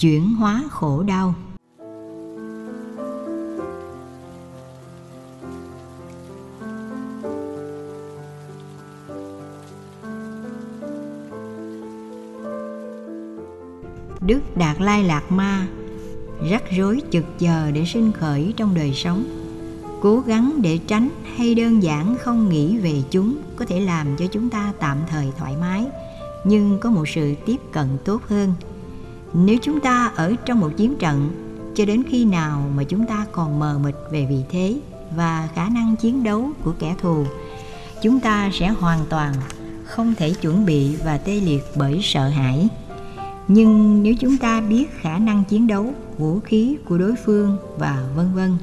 chuyển 0.00 0.34
hóa 0.34 0.64
khổ 0.70 1.02
đau. 1.02 1.34
Đức 14.26 14.40
Đạt 14.56 14.80
Lai 14.80 15.04
Lạt 15.04 15.22
Ma 15.32 15.66
rắc 16.50 16.62
rối 16.76 17.02
chực 17.10 17.24
chờ 17.38 17.70
để 17.70 17.84
sinh 17.84 18.12
khởi 18.12 18.54
trong 18.56 18.74
đời 18.74 18.92
sống, 18.94 19.24
cố 20.02 20.20
gắng 20.20 20.52
để 20.62 20.78
tránh 20.86 21.08
hay 21.36 21.54
đơn 21.54 21.82
giản 21.82 22.16
không 22.20 22.48
nghĩ 22.48 22.78
về 22.78 23.02
chúng 23.10 23.36
có 23.56 23.64
thể 23.64 23.80
làm 23.80 24.16
cho 24.16 24.26
chúng 24.26 24.50
ta 24.50 24.72
tạm 24.78 24.98
thời 25.10 25.26
thoải 25.38 25.56
mái, 25.60 25.86
nhưng 26.44 26.78
có 26.80 26.90
một 26.90 27.08
sự 27.08 27.34
tiếp 27.46 27.58
cận 27.72 27.88
tốt 28.04 28.22
hơn 28.26 28.54
nếu 29.34 29.56
chúng 29.62 29.80
ta 29.80 30.12
ở 30.16 30.34
trong 30.46 30.60
một 30.60 30.70
chiến 30.76 30.96
trận, 30.98 31.30
cho 31.74 31.84
đến 31.84 32.02
khi 32.10 32.24
nào 32.24 32.70
mà 32.76 32.84
chúng 32.84 33.06
ta 33.06 33.26
còn 33.32 33.58
mờ 33.58 33.78
mịt 33.84 33.94
về 34.10 34.26
vị 34.30 34.42
thế 34.50 34.80
và 35.16 35.48
khả 35.54 35.68
năng 35.68 35.96
chiến 35.96 36.24
đấu 36.24 36.50
của 36.64 36.72
kẻ 36.78 36.94
thù, 37.02 37.24
chúng 38.02 38.20
ta 38.20 38.50
sẽ 38.52 38.68
hoàn 38.68 38.98
toàn 39.08 39.34
không 39.84 40.14
thể 40.14 40.32
chuẩn 40.32 40.66
bị 40.66 40.96
và 40.96 41.18
tê 41.18 41.40
liệt 41.40 41.62
bởi 41.76 42.00
sợ 42.02 42.28
hãi. 42.28 42.68
Nhưng 43.48 44.02
nếu 44.02 44.14
chúng 44.20 44.36
ta 44.36 44.60
biết 44.60 44.86
khả 45.00 45.18
năng 45.18 45.44
chiến 45.44 45.66
đấu, 45.66 45.92
vũ 46.18 46.40
khí 46.40 46.76
của 46.84 46.98
đối 46.98 47.14
phương 47.24 47.56
và 47.78 48.04
vân 48.16 48.34
vân, 48.34 48.56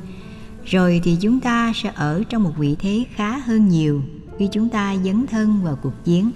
rồi 0.66 1.02
thì 1.04 1.18
chúng 1.22 1.40
ta 1.40 1.72
sẽ 1.76 1.91
ở 1.96 2.24
trong 2.30 2.44
một 2.44 2.54
vị 2.58 2.76
thế 2.80 3.05
khá 3.16 3.38
hơn 3.38 3.70
nhiều 3.70 4.02
khi 4.40 4.49
chúng 4.52 4.70
ta 4.70 4.96
dấn 5.05 5.27
thân 5.27 5.60
vào 5.63 5.77
cuộc 5.84 6.04
chiến. 6.05 6.32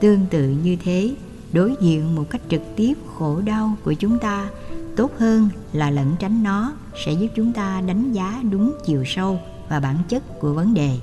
Tương 0.00 0.26
tự 0.30 0.56
như 0.64 0.76
thế 0.84 1.14
đối 1.52 1.74
diện 1.80 2.14
một 2.14 2.24
cách 2.30 2.40
trực 2.48 2.62
tiếp 2.76 2.94
khổ 3.18 3.40
đau 3.40 3.76
của 3.84 3.92
chúng 3.92 4.18
ta, 4.18 4.48
tốt 4.96 5.10
hơn 5.18 5.48
là 5.72 5.90
lẩn 5.90 6.06
tránh 6.18 6.42
nó 6.42 6.72
sẽ 7.04 7.12
giúp 7.12 7.28
chúng 7.34 7.52
ta 7.52 7.82
đánh 7.86 8.12
giá 8.12 8.42
đúng 8.50 8.72
chiều 8.84 9.04
sâu 9.06 9.40
và 9.68 9.80
bản 9.80 9.96
chất 10.08 10.40
của 10.40 10.52
vấn 10.52 10.74
đề. 10.74 10.98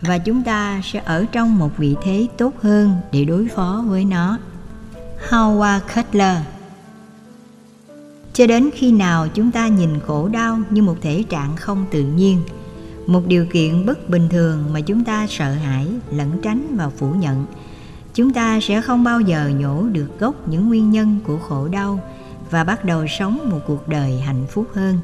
Và 0.00 0.18
chúng 0.18 0.42
ta 0.42 0.80
sẽ 0.84 1.02
ở 1.04 1.24
trong 1.32 1.58
một 1.58 1.70
vị 1.76 1.96
thế 2.02 2.26
tốt 2.38 2.54
hơn 2.60 2.96
để 3.12 3.24
đối 3.24 3.48
phó 3.48 3.84
với 3.86 4.04
nó. 4.04 4.38
Howard 5.28 5.80
Cutler 5.94 6.38
cho 8.32 8.46
đến 8.46 8.70
khi 8.74 8.92
nào 8.92 9.28
chúng 9.28 9.50
ta 9.50 9.68
nhìn 9.68 10.00
khổ 10.00 10.28
đau 10.28 10.58
như 10.70 10.82
một 10.82 10.96
thể 11.00 11.22
trạng 11.28 11.56
không 11.56 11.86
tự 11.90 12.02
nhiên, 12.02 12.40
một 13.06 13.22
điều 13.26 13.46
kiện 13.46 13.86
bất 13.86 14.08
bình 14.08 14.28
thường 14.28 14.64
mà 14.72 14.80
chúng 14.80 15.04
ta 15.04 15.26
sợ 15.26 15.52
hãi, 15.52 15.86
lẩn 16.10 16.28
tránh 16.42 16.76
và 16.76 16.88
phủ 16.88 17.12
nhận 17.14 17.46
chúng 18.14 18.32
ta 18.32 18.58
sẽ 18.62 18.80
không 18.80 19.04
bao 19.04 19.20
giờ 19.20 19.50
nhổ 19.58 19.82
được 19.82 20.18
gốc 20.18 20.48
những 20.48 20.68
nguyên 20.68 20.90
nhân 20.90 21.18
của 21.26 21.38
khổ 21.38 21.68
đau 21.68 22.00
và 22.50 22.64
bắt 22.64 22.84
đầu 22.84 23.06
sống 23.06 23.50
một 23.50 23.60
cuộc 23.66 23.88
đời 23.88 24.20
hạnh 24.20 24.46
phúc 24.50 24.66
hơn. 24.74 24.98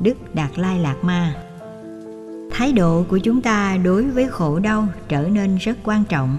Đức 0.00 0.34
đạt 0.34 0.58
lai 0.58 0.78
lạt 0.78 0.96
ma. 1.02 1.34
Thái 2.50 2.72
độ 2.72 3.04
của 3.08 3.18
chúng 3.18 3.42
ta 3.42 3.76
đối 3.76 4.10
với 4.10 4.28
khổ 4.28 4.58
đau 4.58 4.88
trở 5.08 5.22
nên 5.22 5.56
rất 5.56 5.78
quan 5.84 6.04
trọng, 6.04 6.38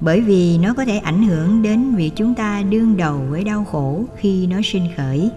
bởi 0.00 0.20
vì 0.20 0.58
nó 0.58 0.74
có 0.74 0.84
thể 0.84 0.98
ảnh 0.98 1.22
hưởng 1.22 1.62
đến 1.62 1.94
việc 1.94 2.10
chúng 2.16 2.34
ta 2.34 2.62
đương 2.62 2.96
đầu 2.96 3.20
với 3.30 3.44
đau 3.44 3.64
khổ 3.64 4.04
khi 4.16 4.46
nó 4.46 4.56
sinh 4.64 4.88
khởi. 4.96 5.30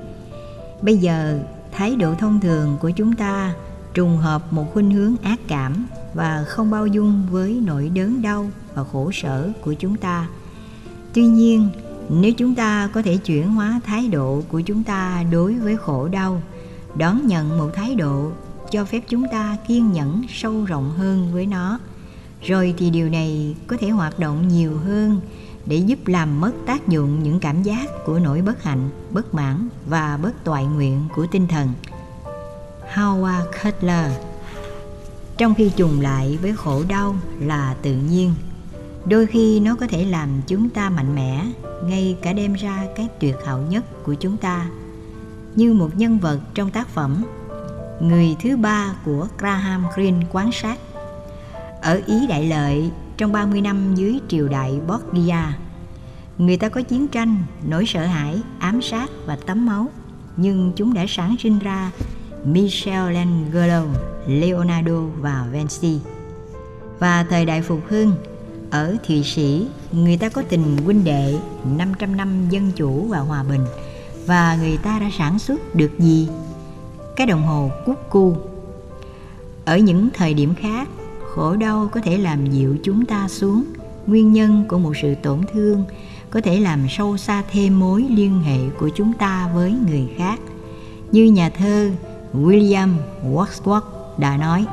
Bây 0.82 0.98
giờ, 0.98 1.40
thái 1.72 1.96
độ 1.96 2.14
thông 2.14 2.40
thường 2.40 2.78
của 2.82 2.90
chúng 2.90 3.14
ta 3.14 3.54
trùng 3.94 4.18
hợp 4.18 4.54
một 4.54 4.66
khuynh 4.74 4.92
hướng 4.92 5.16
ác 5.24 5.40
cảm 5.48 5.88
và 6.14 6.44
không 6.48 6.72
bao 6.72 6.88
dung 6.88 7.28
với 7.32 7.62
nỗi 7.66 7.92
đớn 7.94 8.22
đau 8.22 8.50
và 8.78 8.84
khổ 8.84 9.12
sở 9.12 9.52
của 9.62 9.74
chúng 9.74 9.96
ta 9.96 10.28
tuy 11.14 11.26
nhiên 11.26 11.70
nếu 12.10 12.34
chúng 12.34 12.56
ta 12.56 12.90
có 12.94 13.02
thể 13.02 13.18
chuyển 13.18 13.50
hóa 13.50 13.82
thái 13.86 14.08
độ 14.08 14.44
của 14.50 14.62
chúng 14.62 14.84
ta 14.84 15.24
đối 15.32 15.54
với 15.54 15.78
khổ 15.78 16.08
đau 16.08 16.42
đón 16.96 17.28
nhận 17.28 17.58
một 17.58 17.70
thái 17.74 17.96
độ 17.96 18.32
cho 18.72 18.86
phép 18.86 19.02
chúng 19.08 19.24
ta 19.32 19.58
kiên 19.68 19.92
nhẫn 19.92 20.22
sâu 20.30 20.66
rộng 20.66 20.92
hơn 20.98 21.30
với 21.34 21.46
nó 21.46 21.80
rồi 22.42 22.74
thì 22.78 22.90
điều 22.90 23.10
này 23.10 23.56
có 23.68 23.78
thể 23.80 23.90
hoạt 23.90 24.20
động 24.20 24.48
nhiều 24.48 24.78
hơn 24.78 25.22
để 25.66 25.78
giúp 25.78 26.08
làm 26.08 26.42
mất 26.42 26.52
tác 26.66 26.88
dụng 26.88 27.24
những 27.24 27.40
cảm 27.40 27.64
giác 27.64 28.06
của 28.06 28.20
nỗi 28.20 28.42
bất 28.42 28.64
hạnh, 28.64 28.90
bất 29.12 29.34
mãn 29.34 29.70
và 29.86 30.18
bất 30.18 30.44
toại 30.44 30.66
nguyện 30.66 31.04
của 31.16 31.28
tinh 31.32 31.48
thần. 31.48 31.70
Howard 32.94 33.46
Cutler 33.64 34.12
Trong 35.38 35.56
khi 35.56 35.72
trùng 35.76 36.02
lại 36.02 36.38
với 36.42 36.56
khổ 36.56 36.84
đau 36.88 37.16
là 37.40 37.76
tự 37.82 37.94
nhiên, 37.94 38.34
đôi 39.10 39.26
khi 39.26 39.60
nó 39.60 39.76
có 39.76 39.88
thể 39.88 40.06
làm 40.06 40.30
chúng 40.48 40.70
ta 40.70 40.90
mạnh 40.90 41.16
mẽ, 41.16 41.46
ngay 41.84 42.18
cả 42.22 42.34
đem 42.34 42.54
ra 42.54 42.88
cái 42.96 43.08
tuyệt 43.20 43.36
hảo 43.46 43.62
nhất 43.70 44.04
của 44.04 44.14
chúng 44.14 44.38
ta. 44.38 44.70
Như 45.56 45.74
một 45.74 45.90
nhân 45.96 46.20
vật 46.20 46.40
trong 46.54 46.72
tác 46.72 46.88
phẩm 46.88 47.24
Người 48.00 48.36
thứ 48.44 48.58
ba 48.58 48.94
của 49.06 49.28
Graham 49.38 49.86
Greene 49.96 50.26
quan 50.32 50.52
sát 50.52 50.80
ở 51.82 52.02
Ý 52.06 52.28
Đại 52.28 52.46
Lợi 52.46 52.92
trong 53.18 53.32
30 53.32 53.62
năm 53.62 53.96
dưới 53.96 54.20
triều 54.28 54.48
đại 54.48 54.80
Borgia. 54.88 55.58
Người 56.38 56.58
ta 56.58 56.70
có 56.70 56.82
chiến 56.82 57.08
tranh, 57.08 57.38
nỗi 57.68 57.86
sợ 57.86 58.06
hãi, 58.06 58.42
ám 58.60 58.82
sát 58.82 59.10
và 59.26 59.38
tắm 59.46 59.66
máu, 59.66 59.88
nhưng 60.38 60.72
chúng 60.76 60.94
đã 60.94 61.06
sáng 61.08 61.36
sinh 61.40 61.60
ra 61.60 61.92
Michelangelo, 62.46 63.84
Leonardo 64.28 65.02
và 65.20 65.46
Vinci. 65.52 66.00
Và 67.00 67.26
thời 67.30 67.46
đại 67.46 67.62
phục 67.62 67.82
hưng, 67.90 68.12
ở 68.70 68.96
Thụy 69.08 69.24
Sĩ, 69.24 69.68
người 69.92 70.18
ta 70.18 70.30
có 70.30 70.44
tình 70.50 70.78
huynh 70.86 71.04
đệ 71.04 71.36
500 71.78 72.18
năm 72.18 72.50
dân 72.50 72.72
chủ 72.76 73.08
và 73.08 73.20
hòa 73.20 73.44
bình 73.44 73.66
và 74.26 74.58
người 74.62 74.78
ta 74.78 75.00
đã 75.00 75.10
sản 75.18 75.40
xuất 75.40 75.76
được 75.76 76.00
gì? 76.00 76.28
Cái 77.16 77.28
đồng 77.28 77.44
hồ 77.44 77.72
cúc 77.86 78.10
cu. 78.10 78.36
Ở 79.66 79.78
những 79.78 80.10
thời 80.14 80.34
điểm 80.34 80.54
khác, 80.56 80.90
khổ 81.36 81.56
đau 81.56 81.90
có 81.92 82.02
thể 82.02 82.18
làm 82.18 82.52
dịu 82.52 82.76
chúng 82.84 83.06
ta 83.06 83.28
xuống 83.28 83.64
nguyên 84.08 84.34
nhân 84.34 84.66
của 84.68 84.78
một 84.78 84.94
sự 85.02 85.16
tổn 85.16 85.42
thương 85.54 85.84
có 86.30 86.42
thể 86.42 86.60
làm 86.60 86.88
sâu 86.90 87.18
xa 87.18 87.44
thêm 87.52 87.80
mối 87.80 88.06
liên 88.10 88.40
hệ 88.40 88.58
của 88.80 88.90
chúng 88.96 89.14
ta 89.14 89.50
với 89.54 89.76
người 89.88 90.10
khác 90.18 90.40
như 91.12 91.26
nhà 91.26 91.50
thơ 91.50 91.90
william 92.34 92.90
wordsworth 93.24 93.82
đã 94.18 94.38
nói 94.38 94.66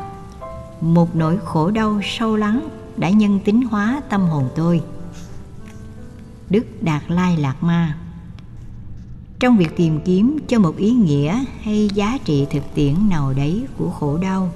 một 0.81 1.16
nỗi 1.16 1.38
khổ 1.44 1.71
đau 1.71 2.00
sâu 2.04 2.37
lắng 2.37 2.69
đã 2.97 3.10
nhân 3.10 3.41
tính 3.44 3.62
hóa 3.62 4.03
tâm 4.09 4.21
hồn 4.21 4.49
tôi. 4.56 4.82
Đức 6.50 6.66
đạt 6.81 7.03
lai 7.09 7.37
lạc 7.37 7.62
ma. 7.62 7.97
Trong 9.38 9.56
việc 9.56 9.77
tìm 9.77 10.00
kiếm 10.05 10.38
cho 10.49 10.59
một 10.59 10.77
ý 10.77 10.93
nghĩa 10.93 11.44
hay 11.62 11.91
giá 11.94 12.19
trị 12.25 12.47
thực 12.50 12.75
tiễn 12.75 12.94
nào 13.09 13.33
đấy 13.37 13.66
của 13.78 13.91
khổ 13.91 14.19
đau, 14.19 14.50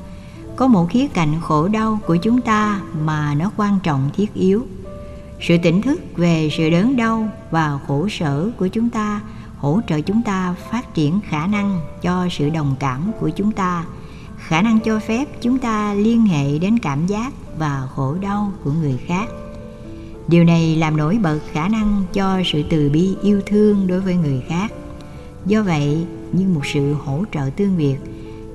có 0.56 0.66
một 0.66 0.86
khía 0.90 1.08
cạnh 1.08 1.40
khổ 1.40 1.68
đau 1.68 2.00
của 2.06 2.16
chúng 2.16 2.40
ta 2.40 2.80
mà 3.04 3.34
nó 3.34 3.50
quan 3.56 3.78
trọng 3.82 4.10
thiết 4.14 4.34
yếu. 4.34 4.66
Sự 5.40 5.56
tỉnh 5.62 5.82
thức 5.82 6.00
về 6.16 6.48
sự 6.56 6.70
đớn 6.70 6.96
đau 6.96 7.28
và 7.50 7.78
khổ 7.86 8.08
sở 8.08 8.50
của 8.58 8.68
chúng 8.68 8.90
ta 8.90 9.20
hỗ 9.58 9.80
trợ 9.88 10.00
chúng 10.00 10.22
ta 10.22 10.54
phát 10.70 10.94
triển 10.94 11.20
khả 11.28 11.46
năng 11.46 11.80
cho 12.02 12.28
sự 12.30 12.50
đồng 12.50 12.76
cảm 12.78 13.12
của 13.20 13.30
chúng 13.30 13.52
ta 13.52 13.84
khả 14.48 14.62
năng 14.62 14.80
cho 14.80 15.00
phép 15.00 15.24
chúng 15.40 15.58
ta 15.58 15.94
liên 15.94 16.26
hệ 16.26 16.58
đến 16.58 16.78
cảm 16.78 17.06
giác 17.06 17.32
và 17.58 17.88
khổ 17.94 18.14
đau 18.20 18.52
của 18.64 18.72
người 18.72 18.98
khác. 19.06 19.28
Điều 20.28 20.44
này 20.44 20.76
làm 20.76 20.96
nổi 20.96 21.18
bật 21.22 21.38
khả 21.52 21.68
năng 21.68 22.02
cho 22.12 22.42
sự 22.44 22.62
từ 22.70 22.90
bi 22.90 23.16
yêu 23.22 23.40
thương 23.46 23.86
đối 23.86 24.00
với 24.00 24.14
người 24.14 24.42
khác. 24.48 24.72
Do 25.46 25.62
vậy, 25.62 26.06
như 26.32 26.48
một 26.48 26.66
sự 26.66 26.92
hỗ 26.92 27.24
trợ 27.32 27.50
tương 27.56 27.76
việt 27.76 27.96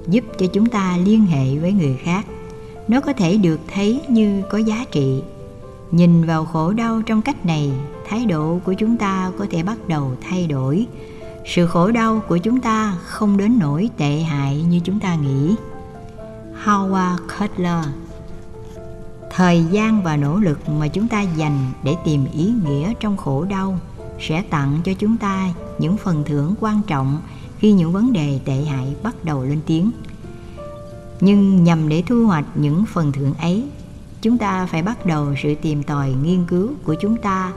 giúp 0.08 0.24
cho 0.40 0.46
chúng 0.54 0.66
ta 0.66 0.98
liên 0.98 1.26
hệ 1.26 1.58
với 1.58 1.72
người 1.72 1.98
khác, 2.04 2.26
nó 2.88 3.02
có 3.02 3.14
thể 3.14 3.38
được 3.38 3.60
thấy 3.74 4.02
như 4.08 4.42
có 4.50 4.58
giá 4.58 4.86
trị. 4.92 5.22
Nhìn 5.92 6.26
vào 6.26 6.46
khổ 6.46 6.74
đau 6.74 7.02
trong 7.02 7.22
cách 7.22 7.46
này, 7.46 7.72
thái 8.08 8.26
độ 8.26 8.60
của 8.66 8.74
chúng 8.74 8.98
ta 8.98 9.32
có 9.40 9.46
thể 9.52 9.64
bắt 9.64 9.78
đầu 9.88 10.12
thay 10.22 10.48
đổi. 10.48 10.86
Sự 11.46 11.68
khổ 11.68 11.92
đau 11.92 12.22
của 12.28 12.38
chúng 12.38 12.60
ta 12.60 12.98
không 13.04 13.38
đến 13.38 13.60
nỗi 13.60 13.90
tệ 13.98 14.20
hại 14.20 14.62
như 14.62 14.80
chúng 14.84 15.00
ta 15.00 15.16
nghĩ 15.16 15.56
howard 16.64 17.18
cutler. 17.40 17.86
Thời 19.32 19.64
gian 19.72 20.04
và 20.04 20.18
nỗ 20.18 20.38
lực 20.38 20.70
mà 20.70 20.88
chúng 20.88 21.08
ta 21.08 21.22
dành 21.22 21.72
để 21.84 21.96
tìm 22.06 22.26
ý 22.34 22.54
nghĩa 22.66 22.94
trong 23.00 23.18
khổ 23.18 23.44
đau 23.44 23.80
sẽ 24.20 24.42
tặng 24.42 24.80
cho 24.84 24.94
chúng 24.94 25.18
ta 25.18 25.50
những 25.80 25.98
phần 25.98 26.24
thưởng 26.26 26.56
quan 26.60 26.82
trọng 26.88 27.22
khi 27.58 27.72
những 27.72 27.92
vấn 27.92 28.14
đề 28.14 28.40
tệ 28.46 28.56
hại 28.56 28.96
bắt 29.04 29.26
đầu 29.26 29.44
lên 29.44 29.60
tiếng. 29.66 29.92
Nhưng 31.22 31.64
nhằm 31.64 31.90
để 31.90 32.04
thu 32.08 32.26
hoạch 32.26 32.46
những 32.56 32.86
phần 32.94 33.12
thưởng 33.12 33.34
ấy, 33.34 33.64
chúng 34.22 34.38
ta 34.38 34.66
phải 34.66 34.84
bắt 34.84 35.06
đầu 35.06 35.36
sự 35.44 35.56
tìm 35.56 35.84
tòi 35.84 36.14
nghiên 36.24 36.46
cứu 36.46 36.70
của 36.84 36.96
chúng 37.02 37.18
ta 37.18 37.52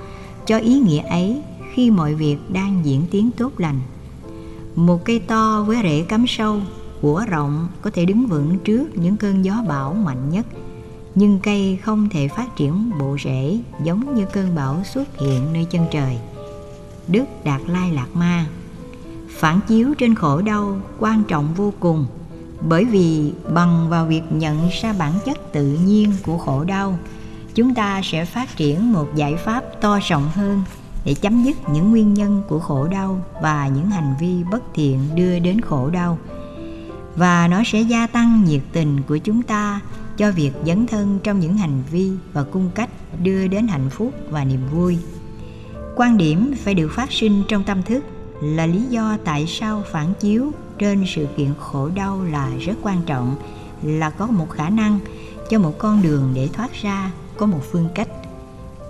cho 0.46 0.58
ý 0.58 0.78
nghĩa 0.78 1.02
ấy 1.02 1.42
khi 1.74 1.90
mọi 1.90 2.14
việc 2.14 2.36
đang 2.48 2.80
diễn 2.84 3.02
tiến 3.10 3.30
tốt 3.36 3.52
lành. 3.58 3.80
Một 4.74 5.04
cây 5.04 5.18
to 5.18 5.64
với 5.66 5.78
rễ 5.82 6.02
cắm 6.08 6.26
sâu 6.28 6.60
của 7.00 7.24
rộng 7.28 7.68
có 7.82 7.90
thể 7.90 8.04
đứng 8.04 8.26
vững 8.26 8.58
trước 8.58 8.88
những 8.94 9.16
cơn 9.16 9.44
gió 9.44 9.64
bão 9.68 9.94
mạnh 9.94 10.30
nhất. 10.30 10.46
Nhưng 11.14 11.40
cây 11.42 11.78
không 11.82 12.08
thể 12.08 12.28
phát 12.28 12.56
triển 12.56 12.90
bộ 12.98 13.16
rễ 13.24 13.58
giống 13.84 14.14
như 14.14 14.24
cơn 14.32 14.54
bão 14.54 14.84
xuất 14.84 15.18
hiện 15.18 15.52
nơi 15.52 15.64
chân 15.64 15.86
trời. 15.90 16.18
Đức 17.08 17.24
đạt 17.44 17.60
lai 17.66 17.92
lạc 17.92 18.08
ma 18.14 18.46
phản 19.38 19.60
chiếu 19.68 19.94
trên 19.98 20.14
khổ 20.14 20.40
đau 20.40 20.76
quan 20.98 21.22
trọng 21.28 21.54
vô 21.54 21.72
cùng, 21.80 22.06
bởi 22.68 22.84
vì 22.84 23.32
bằng 23.54 23.88
vào 23.88 24.06
việc 24.06 24.22
nhận 24.30 24.68
ra 24.82 24.92
bản 24.98 25.12
chất 25.24 25.52
tự 25.52 25.78
nhiên 25.84 26.12
của 26.22 26.38
khổ 26.38 26.64
đau, 26.64 26.98
chúng 27.54 27.74
ta 27.74 28.00
sẽ 28.04 28.24
phát 28.24 28.56
triển 28.56 28.92
một 28.92 29.06
giải 29.14 29.36
pháp 29.36 29.64
to 29.80 29.98
rộng 30.08 30.28
hơn 30.34 30.62
để 31.04 31.14
chấm 31.14 31.44
dứt 31.44 31.56
những 31.68 31.90
nguyên 31.90 32.14
nhân 32.14 32.42
của 32.48 32.58
khổ 32.58 32.86
đau 32.86 33.20
và 33.42 33.68
những 33.68 33.90
hành 33.90 34.14
vi 34.20 34.44
bất 34.50 34.62
thiện 34.74 35.00
đưa 35.14 35.38
đến 35.38 35.60
khổ 35.60 35.90
đau 35.90 36.18
và 37.16 37.48
nó 37.48 37.62
sẽ 37.66 37.80
gia 37.80 38.06
tăng 38.06 38.44
nhiệt 38.44 38.62
tình 38.72 39.02
của 39.02 39.16
chúng 39.16 39.42
ta 39.42 39.80
cho 40.16 40.32
việc 40.32 40.52
dấn 40.66 40.86
thân 40.86 41.18
trong 41.22 41.40
những 41.40 41.56
hành 41.56 41.82
vi 41.90 42.12
và 42.32 42.42
cung 42.42 42.70
cách 42.74 42.90
đưa 43.22 43.46
đến 43.46 43.68
hạnh 43.68 43.90
phúc 43.90 44.14
và 44.30 44.44
niềm 44.44 44.60
vui. 44.72 44.98
Quan 45.96 46.16
điểm 46.16 46.54
phải 46.64 46.74
được 46.74 46.88
phát 46.88 47.12
sinh 47.12 47.42
trong 47.48 47.64
tâm 47.64 47.82
thức 47.82 48.04
là 48.42 48.66
lý 48.66 48.82
do 48.82 49.16
tại 49.24 49.46
sao 49.46 49.82
phản 49.92 50.14
chiếu 50.20 50.52
trên 50.78 51.04
sự 51.14 51.26
kiện 51.36 51.54
khổ 51.60 51.88
đau 51.94 52.24
là 52.24 52.50
rất 52.60 52.74
quan 52.82 53.02
trọng, 53.06 53.36
là 53.82 54.10
có 54.10 54.26
một 54.26 54.50
khả 54.50 54.70
năng 54.70 54.98
cho 55.50 55.58
một 55.58 55.78
con 55.78 56.02
đường 56.02 56.32
để 56.34 56.48
thoát 56.52 56.72
ra, 56.82 57.10
có 57.36 57.46
một 57.46 57.60
phương 57.72 57.88
cách, 57.94 58.08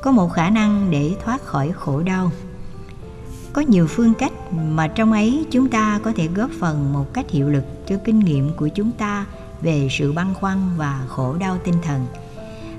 có 0.02 0.12
một 0.12 0.28
khả 0.28 0.50
năng 0.50 0.90
để 0.90 1.16
thoát 1.24 1.44
khỏi 1.44 1.72
khổ 1.72 2.02
đau. 2.02 2.30
Có 3.52 3.60
nhiều 3.60 3.86
phương 3.86 4.14
cách 4.14 4.32
mà 4.52 4.88
trong 4.88 5.12
ấy, 5.12 5.46
chúng 5.50 5.68
ta 5.68 6.00
có 6.02 6.12
thể 6.16 6.28
góp 6.34 6.50
phần 6.60 6.92
một 6.92 7.12
cách 7.12 7.30
hiệu 7.30 7.48
lực 7.48 7.64
cho 7.86 7.96
kinh 8.04 8.18
nghiệm 8.18 8.50
của 8.56 8.68
chúng 8.68 8.92
ta 8.92 9.26
về 9.62 9.88
sự 9.90 10.12
băn 10.12 10.34
khoăn 10.34 10.58
và 10.76 11.04
khổ 11.08 11.34
đau 11.34 11.58
tinh 11.64 11.74
thần. 11.82 12.06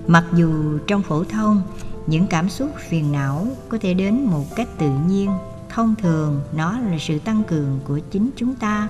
Mặc 0.08 0.26
dù 0.34 0.78
trong 0.88 1.04
phổ 1.04 1.24
thông, 1.24 1.62
những 2.08 2.28
cảm 2.28 2.50
xúc 2.50 2.70
phiền 2.90 3.12
não 3.12 3.48
có 3.70 3.78
thể 3.82 3.94
đến 3.94 4.26
một 4.26 4.56
cách 4.56 4.68
tự 4.78 4.90
nhiên, 5.08 5.32
thông 5.70 5.96
thường 6.02 6.42
nó 6.56 6.80
là 6.80 6.98
sự 7.00 7.20
tăng 7.20 7.44
cường 7.44 7.80
của 7.88 8.00
chính 8.12 8.30
chúng 8.36 8.56
ta, 8.56 8.90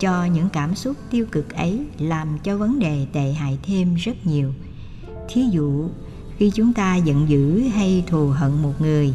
cho 0.00 0.24
những 0.24 0.48
cảm 0.48 0.74
xúc 0.74 0.96
tiêu 1.10 1.26
cực 1.32 1.54
ấy 1.54 1.86
làm 1.98 2.38
cho 2.38 2.56
vấn 2.58 2.78
đề 2.78 3.06
tệ 3.12 3.32
hại 3.32 3.58
thêm 3.62 3.94
rất 3.94 4.26
nhiều. 4.26 4.52
Thí 5.28 5.42
dụ, 5.52 5.88
khi 6.36 6.50
chúng 6.54 6.72
ta 6.72 6.96
giận 6.96 7.28
dữ 7.28 7.60
hay 7.68 8.04
thù 8.06 8.28
hận 8.28 8.62
một 8.62 8.80
người 8.80 9.14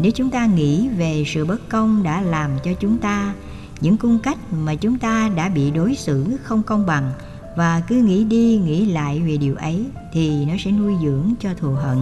nếu 0.00 0.12
chúng 0.12 0.30
ta 0.30 0.46
nghĩ 0.46 0.88
về 0.88 1.24
sự 1.26 1.44
bất 1.44 1.68
công 1.68 2.02
đã 2.02 2.20
làm 2.20 2.50
cho 2.64 2.72
chúng 2.80 2.98
ta, 2.98 3.34
những 3.80 3.96
cung 3.96 4.18
cách 4.18 4.38
mà 4.52 4.74
chúng 4.74 4.98
ta 4.98 5.30
đã 5.36 5.48
bị 5.48 5.70
đối 5.70 5.94
xử 5.94 6.36
không 6.42 6.62
công 6.62 6.86
bằng 6.86 7.12
và 7.56 7.82
cứ 7.88 7.96
nghĩ 7.96 8.24
đi 8.24 8.58
nghĩ 8.58 8.86
lại 8.86 9.22
về 9.26 9.36
điều 9.36 9.56
ấy 9.56 9.86
thì 10.12 10.44
nó 10.44 10.54
sẽ 10.58 10.70
nuôi 10.70 10.94
dưỡng 11.04 11.34
cho 11.40 11.54
thù 11.54 11.72
hận. 11.72 11.98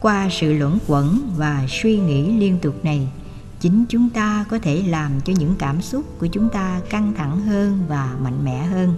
Qua 0.00 0.28
sự 0.30 0.52
luẩn 0.52 0.78
quẩn 0.86 1.30
và 1.36 1.66
suy 1.68 1.98
nghĩ 1.98 2.38
liên 2.38 2.58
tục 2.62 2.84
này, 2.84 3.08
chính 3.60 3.84
chúng 3.88 4.10
ta 4.10 4.44
có 4.50 4.58
thể 4.58 4.82
làm 4.86 5.20
cho 5.24 5.32
những 5.38 5.54
cảm 5.58 5.82
xúc 5.82 6.04
của 6.18 6.26
chúng 6.26 6.48
ta 6.48 6.80
căng 6.90 7.12
thẳng 7.16 7.40
hơn 7.40 7.78
và 7.88 8.16
mạnh 8.22 8.44
mẽ 8.44 8.62
hơn. 8.66 8.94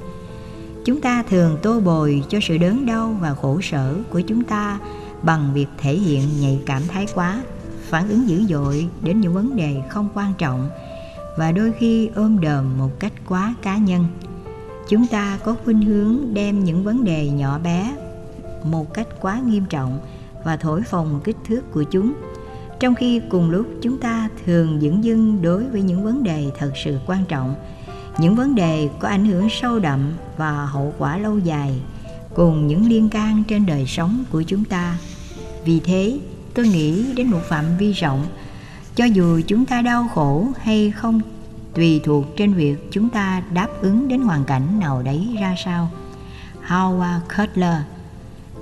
Chúng 0.84 1.00
ta 1.00 1.22
thường 1.30 1.58
tô 1.62 1.80
bồi 1.80 2.22
cho 2.28 2.38
sự 2.42 2.58
đớn 2.58 2.86
đau 2.86 3.16
và 3.20 3.34
khổ 3.34 3.60
sở 3.62 3.96
của 4.10 4.20
chúng 4.20 4.44
ta 4.44 4.78
bằng 5.22 5.54
việc 5.54 5.66
thể 5.78 5.94
hiện 5.96 6.40
nhạy 6.40 6.60
cảm 6.66 6.82
thái 6.88 7.06
quá 7.14 7.42
phản 7.88 8.08
ứng 8.08 8.28
dữ 8.28 8.46
dội 8.48 8.88
đến 9.02 9.20
những 9.20 9.34
vấn 9.34 9.56
đề 9.56 9.82
không 9.88 10.08
quan 10.14 10.32
trọng 10.38 10.68
và 11.36 11.52
đôi 11.52 11.72
khi 11.72 12.10
ôm 12.14 12.40
đờm 12.40 12.78
một 12.78 13.00
cách 13.00 13.12
quá 13.28 13.54
cá 13.62 13.76
nhân. 13.76 14.06
Chúng 14.88 15.06
ta 15.06 15.38
có 15.44 15.56
khuynh 15.64 15.82
hướng 15.82 16.34
đem 16.34 16.64
những 16.64 16.84
vấn 16.84 17.04
đề 17.04 17.28
nhỏ 17.28 17.58
bé 17.58 17.96
một 18.64 18.94
cách 18.94 19.06
quá 19.20 19.40
nghiêm 19.46 19.64
trọng 19.64 19.98
và 20.44 20.56
thổi 20.56 20.82
phồng 20.82 21.20
kích 21.24 21.36
thước 21.48 21.72
của 21.72 21.82
chúng, 21.82 22.12
trong 22.80 22.94
khi 22.94 23.20
cùng 23.30 23.50
lúc 23.50 23.66
chúng 23.82 23.98
ta 23.98 24.28
thường 24.44 24.80
dửng 24.80 25.04
dưng 25.04 25.42
đối 25.42 25.64
với 25.64 25.82
những 25.82 26.04
vấn 26.04 26.22
đề 26.22 26.50
thật 26.58 26.72
sự 26.84 26.98
quan 27.06 27.24
trọng, 27.24 27.54
những 28.18 28.36
vấn 28.36 28.54
đề 28.54 28.88
có 28.98 29.08
ảnh 29.08 29.26
hưởng 29.26 29.48
sâu 29.50 29.78
đậm 29.78 30.12
và 30.36 30.66
hậu 30.66 30.94
quả 30.98 31.18
lâu 31.18 31.38
dài 31.38 31.80
cùng 32.34 32.66
những 32.66 32.88
liên 32.88 33.08
can 33.08 33.42
trên 33.48 33.66
đời 33.66 33.86
sống 33.86 34.24
của 34.32 34.42
chúng 34.42 34.64
ta. 34.64 34.98
Vì 35.64 35.80
thế 35.80 36.18
tôi 36.56 36.68
nghĩ 36.68 37.12
đến 37.14 37.30
một 37.30 37.40
phạm 37.48 37.64
vi 37.78 37.92
rộng. 37.92 38.26
Cho 38.94 39.04
dù 39.04 39.40
chúng 39.46 39.64
ta 39.64 39.82
đau 39.82 40.08
khổ 40.14 40.48
hay 40.60 40.90
không, 40.90 41.20
tùy 41.74 42.00
thuộc 42.04 42.36
trên 42.36 42.54
việc 42.54 42.76
chúng 42.90 43.08
ta 43.08 43.42
đáp 43.52 43.68
ứng 43.80 44.08
đến 44.08 44.20
hoàn 44.20 44.44
cảnh 44.44 44.80
nào 44.80 45.02
đấy 45.02 45.36
ra 45.40 45.54
sao. 45.64 45.90
Howard 46.68 47.20
cutler, 47.36 47.76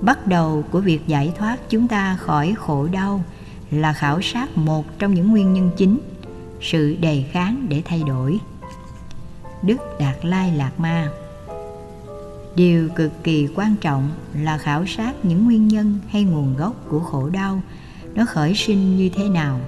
bắt 0.01 0.27
đầu 0.27 0.63
của 0.71 0.79
việc 0.79 1.07
giải 1.07 1.33
thoát 1.37 1.57
chúng 1.69 1.87
ta 1.87 2.17
khỏi 2.17 2.55
khổ 2.57 2.87
đau 2.91 3.23
là 3.71 3.93
khảo 3.93 4.21
sát 4.21 4.57
một 4.57 4.99
trong 4.99 5.13
những 5.13 5.31
nguyên 5.31 5.53
nhân 5.53 5.71
chính, 5.77 5.99
sự 6.61 6.95
đề 6.95 7.23
kháng 7.31 7.65
để 7.69 7.81
thay 7.85 8.03
đổi. 8.07 8.39
Đức 9.63 9.77
đạt 9.99 10.25
lai 10.25 10.51
lạt 10.51 10.79
ma, 10.79 11.09
điều 12.55 12.89
cực 12.89 13.23
kỳ 13.23 13.47
quan 13.55 13.75
trọng 13.81 14.09
là 14.33 14.57
khảo 14.57 14.85
sát 14.85 15.13
những 15.23 15.45
nguyên 15.45 15.67
nhân 15.67 15.99
hay 16.09 16.23
nguồn 16.23 16.55
gốc 16.57 16.73
của 16.89 16.99
khổ 16.99 17.29
đau 17.29 17.61
nó 18.15 18.25
khởi 18.25 18.55
sinh 18.55 18.97
như 18.97 19.09
thế 19.09 19.29
nào. 19.29 19.59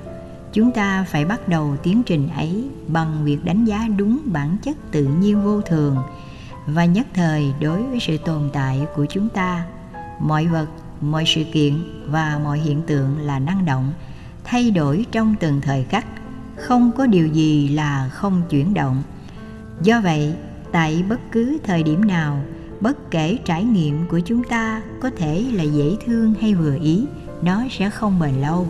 Chúng 0.54 0.72
ta 0.72 1.04
phải 1.04 1.26
bắt 1.26 1.48
đầu 1.48 1.76
tiến 1.84 2.04
trình 2.06 2.30
ấy 2.36 2.70
bằng 2.88 3.26
việc 3.26 3.46
đánh 3.46 3.66
giá 3.66 3.88
đúng 3.98 4.20
bản 4.26 4.58
chất 4.64 4.78
tự 4.92 5.06
nhiên 5.06 5.44
vô 5.44 5.62
thường 5.62 5.98
và 6.68 6.86
nhất 6.86 7.08
thời 7.14 7.54
đối 7.62 7.84
với 7.84 8.00
sự 8.00 8.18
tồn 8.18 8.50
tại 8.54 8.86
của 8.96 9.06
chúng 9.06 9.30
ta. 9.30 9.66
Mọi 10.20 10.48
vật, 10.48 10.68
mọi 11.02 11.24
sự 11.28 11.44
kiện 11.54 11.74
và 12.06 12.40
mọi 12.44 12.60
hiện 12.60 12.82
tượng 12.82 13.18
là 13.18 13.40
năng 13.40 13.66
động, 13.66 13.92
thay 14.44 14.72
đổi 14.72 15.06
trong 15.12 15.36
từng 15.40 15.62
thời 15.62 15.84
khắc. 15.84 16.06
Không 16.56 16.92
có 16.98 17.06
điều 17.06 17.28
gì 17.28 17.68
là 17.68 18.10
không 18.10 18.42
chuyển 18.50 18.74
động. 18.74 19.04
Do 19.82 20.02
vậy, 20.02 20.34
tại 20.72 21.04
bất 21.10 21.20
cứ 21.32 21.58
thời 21.64 21.84
điểm 21.84 22.08
nào, 22.08 22.42
bất 22.82 23.12
kể 23.12 23.38
trải 23.46 23.64
nghiệm 23.64 24.08
của 24.08 24.20
chúng 24.20 24.44
ta 24.44 24.82
có 25.02 25.10
thể 25.18 25.46
là 25.54 25.64
dễ 25.64 25.96
thương 26.06 26.34
hay 26.42 26.54
vừa 26.54 26.78
ý 26.82 27.06
nó 27.42 27.64
sẽ 27.72 27.90
không 27.90 28.20
bền 28.20 28.36
lâu. 28.36 28.68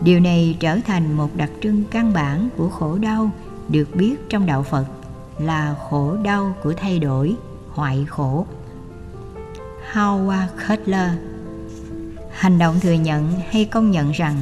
Điều 0.00 0.20
này 0.20 0.56
trở 0.60 0.78
thành 0.86 1.12
một 1.12 1.36
đặc 1.36 1.50
trưng 1.62 1.84
căn 1.90 2.12
bản 2.12 2.48
của 2.56 2.68
khổ 2.68 2.98
đau 2.98 3.30
được 3.68 3.88
biết 3.94 4.14
trong 4.28 4.46
đạo 4.46 4.62
phật 4.62 4.84
là 5.38 5.74
khổ 5.88 6.16
đau 6.16 6.54
của 6.62 6.72
thay 6.72 6.98
đổi, 6.98 7.36
hoại 7.68 8.04
khổ. 8.08 8.46
Howard 9.92 10.46
cutler 10.68 11.10
hành 12.40 12.58
động 12.58 12.80
thừa 12.80 12.92
nhận 12.92 13.32
hay 13.50 13.64
công 13.64 13.90
nhận 13.90 14.10
rằng 14.10 14.36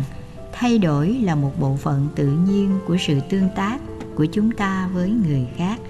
thay 0.52 0.78
đổi 0.78 1.08
là 1.08 1.34
một 1.34 1.60
bộ 1.60 1.76
phận 1.76 2.08
tự 2.14 2.26
nhiên 2.26 2.78
của 2.86 2.96
sự 3.00 3.20
tương 3.30 3.48
tác 3.56 3.78
của 4.14 4.24
chúng 4.24 4.52
ta 4.52 4.88
với 4.94 5.10
người 5.10 5.46
khác, 5.56 5.80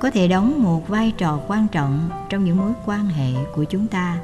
có 0.00 0.10
thể 0.10 0.28
đóng 0.28 0.62
một 0.62 0.88
vai 0.88 1.12
trò 1.18 1.40
quan 1.48 1.66
trọng 1.72 2.10
trong 2.28 2.44
những 2.44 2.56
mối 2.56 2.72
quan 2.86 3.06
hệ 3.06 3.32
của 3.54 3.64
chúng 3.64 3.86
ta 3.86 4.18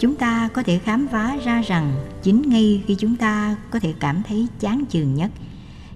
chúng 0.00 0.14
ta 0.14 0.48
có 0.52 0.62
thể 0.62 0.78
khám 0.78 1.06
phá 1.12 1.36
ra 1.44 1.62
rằng 1.62 1.92
chính 2.22 2.42
ngay 2.48 2.82
khi 2.86 2.94
chúng 2.98 3.16
ta 3.16 3.56
có 3.70 3.78
thể 3.78 3.94
cảm 4.00 4.22
thấy 4.28 4.46
chán 4.60 4.84
chường 4.90 5.14
nhất, 5.14 5.30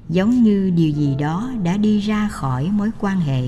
giống 0.09 0.43
như 0.43 0.71
điều 0.77 0.91
gì 0.91 1.17
đó 1.19 1.51
đã 1.63 1.77
đi 1.77 2.01
ra 2.01 2.29
khỏi 2.29 2.69
mối 2.73 2.91
quan 3.01 3.21
hệ, 3.21 3.43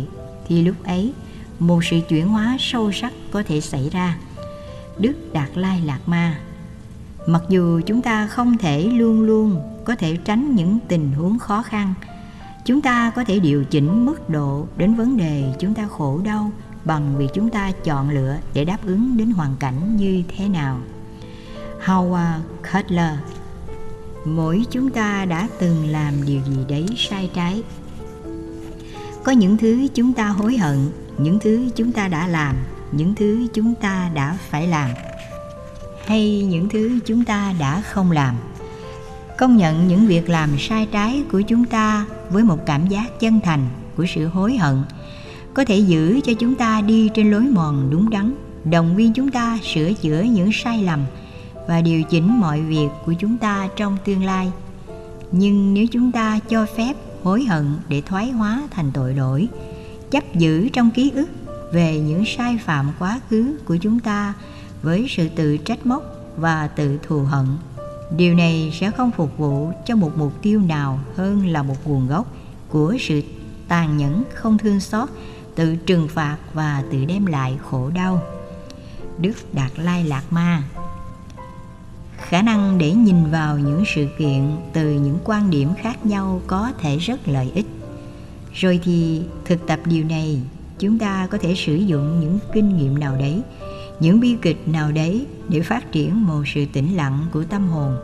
thì 0.49 0.63
lúc 0.63 0.77
ấy 0.85 1.13
một 1.59 1.85
sự 1.85 2.01
chuyển 2.09 2.29
hóa 2.29 2.57
sâu 2.61 2.93
sắc 2.93 3.13
có 3.31 3.43
thể 3.43 3.61
xảy 3.61 3.91
ra. 3.91 4.19
Đức 4.99 5.13
đạt 5.33 5.49
lai 5.55 5.83
lạc 5.85 6.01
ma, 6.07 6.39
mặc 7.27 7.43
dù 7.49 7.81
chúng 7.87 8.03
ta 8.03 8.27
không 8.27 8.59
thể 8.59 8.85
luôn 8.85 9.23
luôn 9.23 9.61
có 9.85 9.95
thể 9.95 10.17
tránh 10.17 10.55
những 10.55 10.79
tình 10.89 11.13
huống 11.13 11.39
khó 11.39 11.63
khăn, 11.63 11.95
chúng 12.65 12.81
ta 12.81 13.11
có 13.11 13.25
thể 13.25 13.39
điều 13.39 13.65
chỉnh 13.65 14.07
mức 14.07 14.31
độ 14.31 14.67
đến 14.77 14.95
vấn 14.95 15.17
đề 15.17 15.55
chúng 15.59 15.75
ta 15.75 15.87
khổ 15.87 16.21
đau 16.25 16.53
bằng 16.89 17.19
việc 17.19 17.29
chúng 17.35 17.51
ta 17.51 17.73
chọn 17.85 18.11
lựa 18.11 18.37
để 18.55 18.65
đáp 18.65 18.87
ứng 18.87 19.17
đến 19.17 19.31
hoàn 19.31 19.57
cảnh 19.61 19.97
như 19.97 20.23
thế 20.29 20.49
nào. 20.49 20.81
Howard 21.85 22.41
cutler, 22.73 23.19
mỗi 24.25 24.65
chúng 24.71 24.91
ta 24.91 25.25
đã 25.25 25.49
từng 25.59 25.91
làm 25.91 26.27
điều 26.27 26.41
gì 26.49 26.65
đấy 26.69 26.87
sai 26.97 27.31
trái? 27.35 27.63
Có 29.25 29.33
những 29.33 29.57
thứ 29.57 29.87
chúng 29.95 30.13
ta 30.13 30.29
hối 30.29 30.57
hận, 30.57 30.91
những 31.19 31.39
thứ 31.39 31.69
chúng 31.77 31.93
ta 31.93 32.09
đã 32.09 32.27
làm, 32.27 32.57
những 32.93 33.15
thứ 33.15 33.47
chúng 33.55 33.75
ta 33.75 34.11
đã 34.15 34.39
phải 34.51 34.67
làm, 34.67 34.91
hay 36.07 36.45
những 36.45 36.69
thứ 36.69 36.99
chúng 37.07 37.25
ta 37.25 37.55
đã 37.59 37.81
không 37.81 38.13
làm? 38.13 38.37
Công 39.39 39.57
nhận 39.57 39.89
những 39.89 40.07
việc 40.07 40.29
làm 40.29 40.59
sai 40.59 40.87
trái 40.93 41.23
của 41.33 41.41
chúng 41.41 41.65
ta 41.65 42.07
với 42.31 42.45
một 42.45 42.67
cảm 42.67 42.87
giác 42.87 43.21
chân 43.21 43.41
thành, 43.41 43.69
của 43.97 44.07
sự 44.15 44.27
hối 44.27 44.57
hận 44.57 44.83
có 45.59 45.65
thể 45.65 45.79
giữ 45.79 46.21
cho 46.25 46.33
chúng 46.39 46.55
ta 46.55 46.81
đi 46.81 47.11
trên 47.15 47.31
lối 47.31 47.41
mòn 47.41 47.89
đúng 47.91 48.11
đắn. 48.11 48.35
Động 48.65 48.97
viên 48.97 49.13
chúng 49.13 49.31
ta 49.31 49.59
sửa 49.63 49.93
chữa 49.93 50.23
những 50.23 50.51
sai 50.53 50.83
lầm 50.83 51.05
và 51.69 51.81
điều 51.81 52.03
chỉnh 52.03 52.41
mọi 52.41 52.61
việc 52.61 52.89
của 53.07 53.13
chúng 53.13 53.39
ta 53.39 53.69
trong 53.77 53.97
tương 54.05 54.25
lai. 54.25 54.53
Nhưng 55.33 55.75
nếu 55.75 55.87
chúng 55.87 56.13
ta 56.13 56.39
cho 56.49 56.67
phép, 56.77 56.93
hối 57.23 57.45
hận 57.45 57.67
để 57.89 58.01
thoái 58.01 58.31
hóa 58.31 58.63
thành 58.71 58.91
tội 58.95 59.15
lỗi, 59.15 59.49
chấp 60.11 60.35
giữ 60.35 60.69
trong 60.73 60.91
ký 60.91 61.11
ức 61.15 61.29
về 61.73 62.01
những 62.01 62.25
sai 62.27 62.59
phạm 62.65 62.93
quá 62.99 63.21
khứ 63.31 63.57
của 63.65 63.77
chúng 63.77 64.01
ta 64.01 64.35
với 64.83 65.07
sự 65.09 65.29
tự 65.29 65.57
trách 65.57 65.87
móc 65.87 66.03
và 66.37 66.69
tự 66.69 66.99
thù 67.03 67.19
hận, 67.19 67.47
điều 68.17 68.35
này 68.35 68.73
sẽ 68.81 68.91
không 68.91 69.11
phục 69.11 69.39
vụ 69.39 69.73
cho 69.87 69.97
một 69.97 70.19
mục 70.19 70.33
tiêu 70.43 70.61
nào 70.61 71.01
hơn 71.17 71.47
là 71.47 71.63
một 71.63 71.77
nguồn 71.87 72.09
gốc 72.09 72.33
của 72.69 72.97
sự 73.01 73.23
tàn 73.69 73.97
nhẫn 73.97 74.25
không 74.35 74.59
thương 74.59 74.81
xót 74.81 75.09
tự 75.59 75.77
trừng 75.77 76.09
phạt 76.09 76.37
và 76.55 76.83
tự 76.93 77.05
đem 77.05 77.27
lại 77.27 77.59
khổ 77.63 77.91
đau. 77.95 78.23
Đức 79.19 79.33
đạt 79.53 79.73
lai 79.77 80.05
lạc 80.05 80.23
ma. 80.31 80.63
Khả 82.17 82.43
năng 82.43 82.79
để 82.79 82.93
nhìn 82.93 83.31
vào 83.31 83.59
những 83.59 83.85
sự 83.95 84.07
kiện 84.19 84.57
từ 84.73 84.91
những 84.91 85.19
quan 85.25 85.51
điểm 85.51 85.69
khác 85.83 86.07
nhau 86.07 86.41
có 86.47 86.73
thể 86.81 86.97
rất 86.97 87.29
lợi 87.29 87.51
ích. 87.55 87.67
Rồi 88.55 88.81
thì 88.85 89.23
thực 89.45 89.67
tập 89.67 89.81
điều 89.85 90.05
này, 90.05 90.41
chúng 90.79 90.99
ta 90.99 91.27
có 91.31 91.39
thể 91.39 91.55
sử 91.55 91.75
dụng 91.75 92.21
những 92.21 92.39
kinh 92.55 92.77
nghiệm 92.77 92.99
nào 92.99 93.17
đấy, 93.17 93.43
những 94.01 94.21
bi 94.21 94.37
kịch 94.43 94.69
nào 94.69 94.93
đấy 94.93 95.27
để 95.49 95.61
phát 95.61 95.93
triển 95.93 96.27
một 96.27 96.43
sự 96.55 96.65
tĩnh 96.73 96.97
lặng 96.97 97.27
của 97.33 97.45
tâm 97.45 97.69
hồn. 97.69 97.97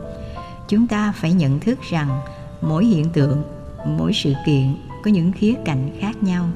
Chúng 0.67 0.87
ta 0.87 1.11
phải 1.11 1.33
nhận 1.33 1.59
thức 1.59 1.79
rằng 1.89 2.21
mỗi 2.61 2.85
hiện 2.85 3.09
tượng, 3.09 3.43
mỗi 3.87 4.13
sự 4.13 4.33
kiện 4.45 4.75
có 5.03 5.11
những 5.11 5.31
khía 5.31 5.53
cạnh 5.65 5.89
khác 5.99 6.23
nhau 6.23 6.49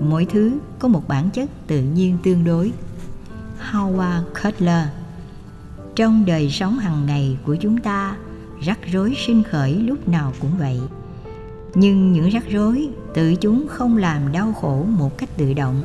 mỗi 0.00 0.24
thứ 0.24 0.52
có 0.78 0.88
một 0.88 1.08
bản 1.08 1.30
chất 1.30 1.50
tự 1.66 1.82
nhiên 1.82 2.18
tương 2.22 2.44
đối. 2.44 2.72
Howard 3.70 4.22
cutler, 4.42 4.86
trong 5.96 6.24
đời 6.26 6.50
sống 6.50 6.78
hàng 6.78 7.06
ngày 7.06 7.38
của 7.46 7.56
chúng 7.56 7.78
ta, 7.78 8.16
rắc 8.60 8.78
rối 8.92 9.14
sinh 9.26 9.42
khởi 9.42 9.74
lúc 9.74 10.08
nào 10.08 10.32
cũng 10.40 10.50
vậy. 10.58 10.80
Nhưng 11.74 12.12
những 12.12 12.28
rắc 12.28 12.44
rối 12.50 12.88
tự 13.14 13.34
chúng 13.34 13.66
không 13.68 13.96
làm 13.96 14.32
đau 14.32 14.52
khổ 14.52 14.84
một 14.84 15.18
cách 15.18 15.36
tự 15.36 15.52
động. 15.52 15.82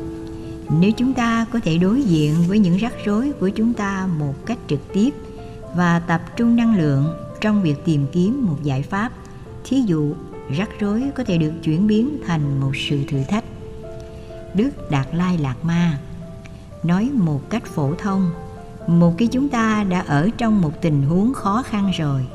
Nếu 0.80 0.92
chúng 0.92 1.14
ta 1.14 1.46
có 1.52 1.60
thể 1.64 1.78
đối 1.78 2.02
diện 2.04 2.34
với 2.48 2.60
những 2.60 2.78
rắc 2.78 2.94
rối 3.06 3.32
của 3.40 3.50
chúng 3.50 3.74
ta 3.74 4.08
một 4.18 4.46
cách 4.46 4.58
trực 4.68 4.94
tiếp 4.94 5.10
và 5.76 6.00
tập 6.00 6.22
trung 6.38 6.56
năng 6.56 6.78
lượng 6.78 7.06
trong 7.42 7.64
việc 7.64 7.86
tìm 7.86 8.06
kiếm 8.12 8.46
một 8.46 8.58
giải 8.64 8.82
pháp, 8.82 9.12
thí 9.64 9.82
dụ 9.82 10.14
rắc 10.58 10.70
rối 10.80 11.04
có 11.16 11.24
thể 11.24 11.38
được 11.38 11.52
chuyển 11.64 11.88
biến 11.88 12.18
thành 12.26 12.60
một 12.60 12.72
sự 12.90 13.00
thử 13.08 13.18
thách 13.30 13.45
đức 14.56 14.92
đạt 14.92 15.08
lai 15.14 15.38
lạt 15.38 15.56
ma. 15.64 16.00
Nói 16.84 17.10
một 17.14 17.50
cách 17.50 17.66
phổ 17.66 17.96
thông, 17.96 18.32
một 18.88 19.14
khi 19.18 19.28
chúng 19.28 19.50
ta 19.50 19.84
đã 19.84 20.00
ở 20.00 20.30
trong 20.38 20.62
một 20.62 20.82
tình 20.82 21.02
huống 21.02 21.34
khó 21.34 21.64
khăn 21.64 21.92
rồi, 21.98 22.26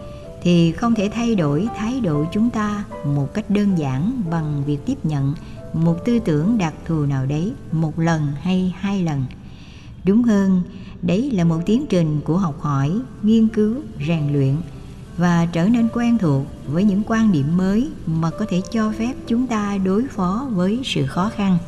thì 0.43 0.73
không 0.73 0.95
thể 0.95 1.11
thay 1.15 1.35
đổi 1.35 1.69
thái 1.77 2.01
độ 2.01 2.25
chúng 2.33 2.51
ta 2.51 2.85
một 3.05 3.35
cách 3.35 3.51
đơn 3.51 3.79
giản 3.79 4.23
bằng 4.31 4.63
việc 4.67 4.79
tiếp 4.87 5.05
nhận 5.05 5.35
một 5.73 6.05
tư 6.05 6.19
tưởng 6.19 6.59
đặc 6.59 6.75
thù 6.87 7.07
nào 7.07 7.27
đấy 7.27 7.53
một 7.73 7.99
lần 7.99 8.29
hay 8.41 8.75
hai 8.79 9.03
lần. 9.03 9.25
Đúng 10.05 10.23
hơn, 10.23 10.63
đấy 11.03 11.31
là 11.31 11.45
một 11.45 11.61
tiến 11.67 11.87
trình 11.89 12.21
của 12.25 12.37
học 12.37 12.61
hỏi, 12.61 13.01
nghiên 13.23 13.49
cứu, 13.49 13.75
rèn 14.09 14.33
luyện 14.33 14.57
và 15.17 15.47
trở 15.53 15.69
nên 15.69 15.89
quen 15.93 16.19
thuộc 16.19 16.47
với 16.67 16.85
những 16.85 17.03
quan 17.07 17.33
điểm 17.33 17.57
mới 17.57 17.91
mà 18.07 18.31
có 18.31 18.47
thể 18.49 18.61
cho 18.73 18.93
phép 18.99 19.15
chúng 19.27 19.47
ta 19.47 19.79
đối 19.85 20.09
phó 20.09 20.47
với 20.51 20.81
sự 20.85 21.07
khó 21.07 21.31
khăn. 21.37 21.59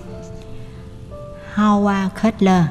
Howard 1.55 2.09
Cutler. 2.23 2.65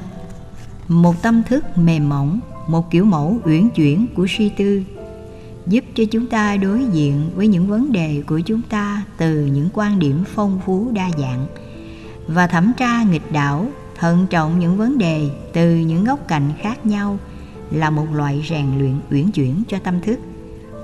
Một 0.87 1.21
tâm 1.21 1.43
thức 1.43 1.77
mềm 1.77 2.09
mỏng, 2.09 2.39
một 2.67 2.91
kiểu 2.91 3.05
mẫu 3.05 3.39
uyển 3.45 3.69
chuyển 3.69 4.07
của 4.15 4.27
suy 4.29 4.49
tư, 4.49 4.83
giúp 5.67 5.85
cho 5.95 6.03
chúng 6.11 6.27
ta 6.27 6.57
đối 6.57 6.85
diện 6.85 7.29
với 7.35 7.47
những 7.47 7.67
vấn 7.67 7.91
đề 7.91 8.23
của 8.27 8.39
chúng 8.39 8.61
ta 8.61 9.03
từ 9.17 9.45
những 9.45 9.69
quan 9.73 9.99
điểm 9.99 10.23
phong 10.35 10.59
phú 10.65 10.91
đa 10.93 11.09
dạng 11.17 11.45
và 12.27 12.47
thẩm 12.47 12.71
tra 12.77 13.03
nghịch 13.03 13.31
đảo, 13.31 13.67
thận 13.97 14.27
trọng 14.29 14.59
những 14.59 14.77
vấn 14.77 14.97
đề 14.97 15.29
từ 15.53 15.75
những 15.75 16.03
góc 16.03 16.19
cạnh 16.27 16.51
khác 16.61 16.85
nhau 16.85 17.17
là 17.71 17.89
một 17.89 18.07
loại 18.13 18.45
rèn 18.49 18.79
luyện 18.79 18.99
uyển 19.11 19.31
chuyển 19.31 19.63
cho 19.67 19.77
tâm 19.83 20.01
thức. 20.01 20.19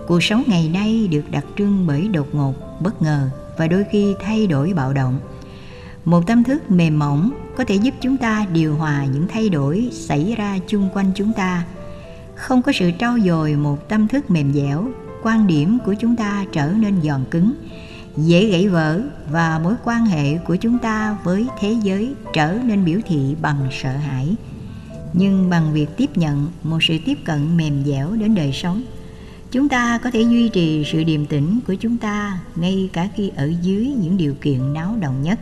Cuộc 0.07 0.23
sống 0.23 0.43
ngày 0.47 0.69
nay 0.69 1.07
được 1.11 1.23
đặc 1.31 1.45
trưng 1.57 1.87
bởi 1.87 2.07
đột 2.07 2.35
ngột, 2.35 2.53
bất 2.81 3.01
ngờ 3.01 3.29
và 3.57 3.67
đôi 3.67 3.85
khi 3.91 4.15
thay 4.19 4.47
đổi 4.47 4.73
bạo 4.73 4.93
động 4.93 5.19
một 6.07 6.27
tâm 6.27 6.43
thức 6.43 6.71
mềm 6.71 6.99
mỏng 6.99 7.31
có 7.57 7.63
thể 7.63 7.75
giúp 7.75 7.93
chúng 8.01 8.17
ta 8.17 8.45
điều 8.53 8.75
hòa 8.75 9.05
những 9.05 9.27
thay 9.27 9.49
đổi 9.49 9.89
xảy 9.91 10.35
ra 10.37 10.57
chung 10.67 10.89
quanh 10.93 11.11
chúng 11.15 11.33
ta. 11.33 11.65
Không 12.35 12.61
có 12.61 12.71
sự 12.71 12.91
trau 12.99 13.19
dồi 13.19 13.55
một 13.55 13.89
tâm 13.89 14.07
thức 14.07 14.31
mềm 14.31 14.53
dẻo, 14.53 14.87
quan 15.23 15.47
điểm 15.47 15.77
của 15.85 15.93
chúng 15.99 16.15
ta 16.15 16.45
trở 16.51 16.71
nên 16.71 17.01
giòn 17.01 17.23
cứng, 17.31 17.53
dễ 18.17 18.45
gãy 18.45 18.67
vỡ 18.67 19.01
và 19.31 19.59
mối 19.63 19.73
quan 19.83 20.05
hệ 20.05 20.37
của 20.37 20.55
chúng 20.55 20.79
ta 20.79 21.17
với 21.23 21.47
thế 21.59 21.75
giới 21.83 22.13
trở 22.33 22.59
nên 22.63 22.85
biểu 22.85 22.99
thị 23.07 23.35
bằng 23.41 23.67
sợ 23.81 23.91
hãi. 23.91 24.35
Nhưng 25.13 25.49
bằng 25.49 25.73
việc 25.73 25.97
tiếp 25.97 26.17
nhận 26.17 26.47
một 26.63 26.83
sự 26.83 26.97
tiếp 27.05 27.17
cận 27.25 27.57
mềm 27.57 27.83
dẻo 27.85 28.11
đến 28.11 28.35
đời 28.35 28.51
sống, 28.53 28.83
chúng 29.51 29.69
ta 29.69 29.99
có 30.03 30.11
thể 30.11 30.21
duy 30.21 30.49
trì 30.49 30.83
sự 30.91 31.03
điềm 31.03 31.25
tĩnh 31.25 31.59
của 31.67 31.75
chúng 31.75 31.97
ta 31.97 32.39
ngay 32.55 32.89
cả 32.93 33.09
khi 33.15 33.31
ở 33.35 33.51
dưới 33.61 33.87
những 33.87 34.17
điều 34.17 34.33
kiện 34.41 34.73
náo 34.73 34.95
động 35.01 35.21
nhất 35.23 35.39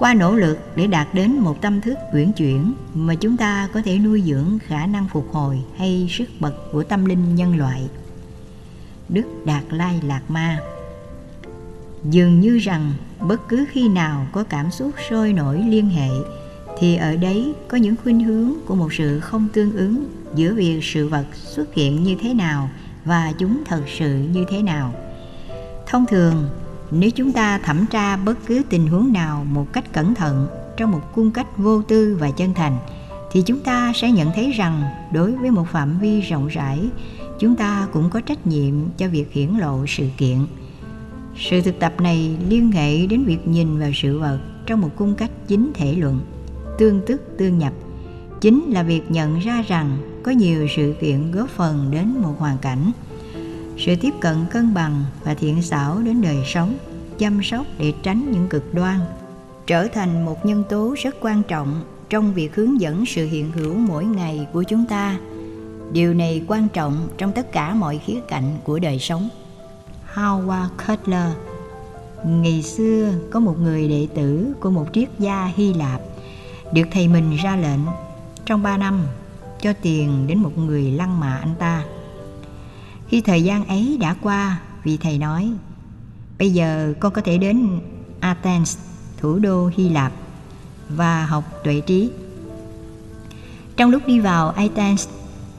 qua 0.00 0.14
nỗ 0.14 0.34
lực 0.34 0.58
để 0.76 0.86
đạt 0.86 1.08
đến 1.14 1.38
một 1.38 1.60
tâm 1.60 1.80
thức 1.80 1.98
uyển 2.12 2.32
chuyển 2.32 2.74
mà 2.94 3.14
chúng 3.14 3.36
ta 3.36 3.68
có 3.72 3.82
thể 3.84 3.98
nuôi 3.98 4.22
dưỡng 4.26 4.58
khả 4.58 4.86
năng 4.86 5.08
phục 5.08 5.32
hồi 5.32 5.62
hay 5.76 6.08
sức 6.10 6.28
bật 6.40 6.54
của 6.72 6.82
tâm 6.82 7.04
linh 7.04 7.34
nhân 7.34 7.56
loại. 7.56 7.88
Đức 9.08 9.24
đạt 9.44 9.64
lai 9.70 10.00
lạt 10.04 10.20
ma 10.28 10.58
dường 12.04 12.40
như 12.40 12.58
rằng 12.58 12.92
bất 13.20 13.48
cứ 13.48 13.64
khi 13.70 13.88
nào 13.88 14.26
có 14.32 14.44
cảm 14.44 14.70
xúc 14.70 14.90
sôi 15.10 15.32
nổi 15.32 15.64
liên 15.68 15.88
hệ, 15.88 16.08
thì 16.78 16.96
ở 16.96 17.16
đấy 17.16 17.54
có 17.68 17.76
những 17.76 17.94
khuynh 18.02 18.24
hướng 18.24 18.52
của 18.66 18.74
một 18.74 18.92
sự 18.92 19.20
không 19.20 19.48
tương 19.52 19.76
ứng 19.76 20.04
giữa 20.34 20.54
việc 20.54 20.84
sự 20.84 21.08
vật 21.08 21.26
xuất 21.34 21.74
hiện 21.74 22.04
như 22.04 22.16
thế 22.20 22.34
nào 22.34 22.70
và 23.04 23.32
chúng 23.38 23.62
thật 23.64 23.82
sự 23.98 24.14
như 24.32 24.44
thế 24.50 24.62
nào. 24.62 24.94
Thông 25.86 26.06
thường 26.06 26.48
nếu 26.90 27.10
chúng 27.10 27.32
ta 27.32 27.58
thẩm 27.58 27.86
tra 27.90 28.16
bất 28.16 28.46
cứ 28.46 28.62
tình 28.68 28.86
huống 28.86 29.12
nào 29.12 29.44
một 29.44 29.72
cách 29.72 29.92
cẩn 29.92 30.14
thận 30.14 30.48
trong 30.76 30.90
một 30.90 31.00
cung 31.14 31.30
cách 31.30 31.46
vô 31.58 31.82
tư 31.82 32.16
và 32.20 32.30
chân 32.30 32.54
thành, 32.54 32.78
thì 33.32 33.42
chúng 33.42 33.60
ta 33.60 33.92
sẽ 33.94 34.10
nhận 34.10 34.30
thấy 34.34 34.52
rằng 34.52 34.82
đối 35.12 35.32
với 35.32 35.50
một 35.50 35.64
phạm 35.72 35.98
vi 35.98 36.20
rộng 36.20 36.46
rãi, 36.46 36.88
chúng 37.38 37.56
ta 37.56 37.88
cũng 37.92 38.10
có 38.10 38.20
trách 38.20 38.46
nhiệm 38.46 38.74
cho 38.96 39.08
việc 39.08 39.32
hiển 39.32 39.48
lộ 39.58 39.86
sự 39.86 40.06
kiện. 40.16 40.38
Sự 41.36 41.60
thực 41.60 41.78
tập 41.78 41.92
này 42.00 42.36
liên 42.48 42.72
hệ 42.72 43.06
đến 43.06 43.24
việc 43.24 43.48
nhìn 43.48 43.78
vào 43.78 43.90
sự 43.94 44.18
vật 44.18 44.40
trong 44.66 44.80
một 44.80 44.90
cung 44.96 45.14
cách 45.14 45.30
chính 45.48 45.72
thể 45.74 45.94
luận, 45.94 46.20
tương 46.78 47.00
tức 47.06 47.22
tương 47.38 47.58
nhập. 47.58 47.72
Chính 48.40 48.70
là 48.70 48.82
việc 48.82 49.10
nhận 49.10 49.38
ra 49.38 49.64
rằng 49.68 49.98
có 50.22 50.30
nhiều 50.32 50.66
sự 50.76 50.94
kiện 51.00 51.30
góp 51.30 51.48
phần 51.48 51.88
đến 51.90 52.14
một 52.22 52.34
hoàn 52.38 52.58
cảnh 52.58 52.92
sự 53.76 53.96
tiếp 54.00 54.14
cận 54.20 54.36
cân 54.50 54.74
bằng 54.74 55.04
và 55.24 55.34
thiện 55.34 55.62
xảo 55.62 55.98
đến 55.98 56.22
đời 56.22 56.38
sống, 56.46 56.74
chăm 57.18 57.42
sóc 57.42 57.66
để 57.78 57.92
tránh 58.02 58.32
những 58.32 58.48
cực 58.48 58.74
đoan, 58.74 59.00
trở 59.66 59.86
thành 59.86 60.24
một 60.24 60.46
nhân 60.46 60.64
tố 60.68 60.94
rất 61.02 61.16
quan 61.20 61.42
trọng 61.42 61.82
trong 62.10 62.34
việc 62.34 62.54
hướng 62.54 62.80
dẫn 62.80 63.06
sự 63.06 63.26
hiện 63.26 63.52
hữu 63.52 63.74
mỗi 63.74 64.04
ngày 64.04 64.46
của 64.52 64.62
chúng 64.62 64.86
ta. 64.86 65.18
Điều 65.92 66.14
này 66.14 66.44
quan 66.48 66.68
trọng 66.68 67.08
trong 67.18 67.32
tất 67.32 67.52
cả 67.52 67.74
mọi 67.74 67.98
khía 67.98 68.20
cạnh 68.28 68.56
của 68.64 68.78
đời 68.78 68.98
sống. 68.98 69.28
Howard 70.14 70.68
cutler, 70.86 71.28
ngày 72.24 72.62
xưa 72.62 73.12
có 73.30 73.40
một 73.40 73.58
người 73.58 73.88
đệ 73.88 74.08
tử 74.14 74.52
của 74.60 74.70
một 74.70 74.86
triết 74.92 75.08
gia 75.18 75.52
hy 75.54 75.74
lạp, 75.74 76.00
được 76.72 76.88
thầy 76.92 77.08
mình 77.08 77.36
ra 77.42 77.56
lệnh 77.56 77.80
trong 78.46 78.62
ba 78.62 78.76
năm 78.76 79.02
cho 79.60 79.72
tiền 79.82 80.26
đến 80.26 80.38
một 80.38 80.58
người 80.58 80.90
lăng 80.90 81.20
mạ 81.20 81.38
anh 81.42 81.54
ta 81.58 81.84
khi 83.10 83.20
thời 83.20 83.42
gian 83.42 83.66
ấy 83.66 83.96
đã 84.00 84.16
qua, 84.22 84.60
vị 84.84 84.98
thầy 85.00 85.18
nói, 85.18 85.52
bây 86.38 86.50
giờ 86.50 86.94
con 87.00 87.12
có 87.12 87.22
thể 87.22 87.38
đến 87.38 87.80
athens, 88.20 88.78
thủ 89.16 89.38
đô 89.38 89.70
hy 89.76 89.88
lạp 89.88 90.12
và 90.88 91.26
học 91.26 91.44
tuệ 91.64 91.80
trí. 91.80 92.10
Trong 93.76 93.90
lúc 93.90 94.06
đi 94.06 94.20
vào 94.20 94.50
athens, 94.50 95.08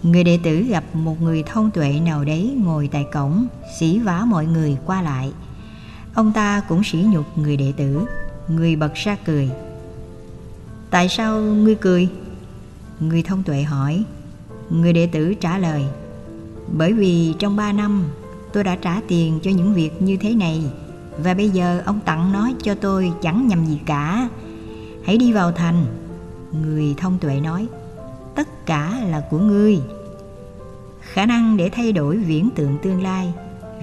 người 0.03 0.23
đệ 0.23 0.39
tử 0.43 0.61
gặp 0.61 0.83
một 0.93 1.21
người 1.21 1.43
thông 1.43 1.71
tuệ 1.71 1.99
nào 2.05 2.23
đấy 2.23 2.55
ngồi 2.57 2.89
tại 2.91 3.05
cổng, 3.13 3.47
xỉ 3.79 3.99
vả 3.99 4.25
mọi 4.25 4.45
người 4.45 4.77
qua 4.85 5.01
lại. 5.01 5.31
Ông 6.13 6.33
ta 6.33 6.61
cũng 6.69 6.83
sỉ 6.83 6.97
nhục 6.97 7.37
người 7.37 7.57
đệ 7.57 7.73
tử, 7.77 8.05
người 8.47 8.75
bật 8.75 8.93
ra 8.93 9.17
cười. 9.25 9.49
Tại 10.89 11.09
sao 11.09 11.41
ngươi 11.41 11.75
cười? 11.75 12.09
Người 12.99 13.23
thông 13.23 13.43
tuệ 13.43 13.63
hỏi. 13.63 14.03
Người 14.69 14.93
đệ 14.93 15.07
tử 15.07 15.33
trả 15.33 15.57
lời 15.57 15.85
bởi 16.77 16.93
vì 16.93 17.33
trong 17.39 17.55
ba 17.55 17.71
năm, 17.71 18.03
tôi 18.53 18.63
đã 18.63 18.75
trả 18.75 19.01
tiền 19.07 19.39
cho 19.43 19.51
những 19.51 19.73
việc 19.73 20.01
như 20.01 20.17
thế 20.17 20.35
này. 20.35 20.63
Và 21.17 21.33
bây 21.33 21.49
giờ 21.49 21.81
ông 21.85 21.99
tặng 22.05 22.31
nó 22.31 22.49
cho 22.63 22.75
tôi 22.75 23.11
chẳng 23.21 23.47
nhầm 23.47 23.65
gì 23.65 23.79
cả. 23.85 24.29
Hãy 25.03 25.17
đi 25.17 25.33
vào 25.33 25.51
thành. 25.51 25.85
Người 26.63 26.95
thông 26.97 27.17
tuệ 27.19 27.39
nói, 27.39 27.67
tất 28.35 28.65
cả 28.65 29.01
là 29.09 29.23
của 29.29 29.37
ngươi. 29.37 29.79
Khả 31.01 31.25
năng 31.25 31.57
để 31.57 31.69
thay 31.69 31.91
đổi 31.91 32.17
viễn 32.17 32.49
tượng 32.55 32.77
tương 32.83 33.03
lai, 33.03 33.33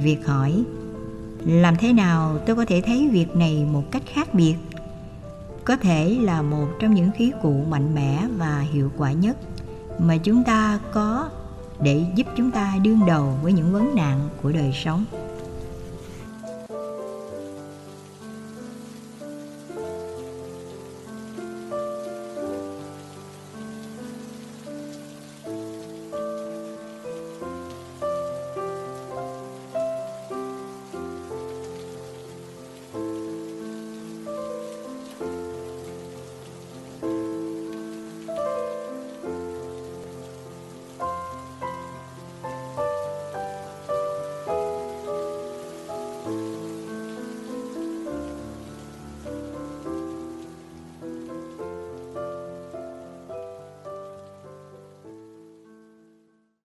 việc 0.02 0.26
hỏi, 0.26 0.64
làm 1.44 1.76
thế 1.76 1.92
nào 1.92 2.38
tôi 2.46 2.56
có 2.56 2.64
thể 2.64 2.82
thấy 2.86 3.08
việc 3.12 3.36
này 3.36 3.66
một 3.72 3.82
cách 3.90 4.02
khác 4.06 4.34
biệt? 4.34 4.54
Có 5.64 5.76
thể 5.76 6.18
là 6.22 6.42
một 6.42 6.66
trong 6.80 6.94
những 6.94 7.10
khí 7.16 7.32
cụ 7.42 7.64
mạnh 7.70 7.94
mẽ 7.94 8.26
và 8.36 8.60
hiệu 8.72 8.90
quả 8.96 9.12
nhất 9.12 9.36
mà 9.98 10.16
chúng 10.16 10.44
ta 10.44 10.78
có 10.92 11.28
để 11.80 12.04
giúp 12.14 12.26
chúng 12.36 12.50
ta 12.50 12.74
đương 12.84 13.00
đầu 13.06 13.38
với 13.42 13.52
những 13.52 13.72
vấn 13.72 13.94
nạn 13.94 14.28
của 14.42 14.52
đời 14.52 14.72
sống. 14.74 15.04